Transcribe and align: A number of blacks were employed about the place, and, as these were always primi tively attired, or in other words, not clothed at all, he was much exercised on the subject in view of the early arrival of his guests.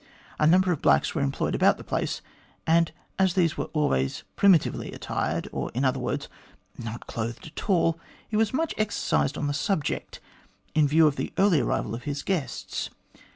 A 0.39 0.47
number 0.47 0.71
of 0.71 0.81
blacks 0.81 1.13
were 1.13 1.21
employed 1.21 1.53
about 1.53 1.77
the 1.77 1.83
place, 1.83 2.23
and, 2.65 2.91
as 3.19 3.35
these 3.35 3.55
were 3.55 3.65
always 3.65 4.23
primi 4.35 4.57
tively 4.57 4.91
attired, 4.95 5.47
or 5.51 5.69
in 5.75 5.85
other 5.85 5.99
words, 5.99 6.27
not 6.75 7.05
clothed 7.05 7.45
at 7.45 7.69
all, 7.69 7.99
he 8.27 8.35
was 8.35 8.51
much 8.51 8.73
exercised 8.79 9.37
on 9.37 9.45
the 9.45 9.53
subject 9.53 10.19
in 10.73 10.87
view 10.87 11.05
of 11.05 11.17
the 11.17 11.31
early 11.37 11.59
arrival 11.59 11.93
of 11.93 12.05
his 12.05 12.23
guests. 12.23 12.89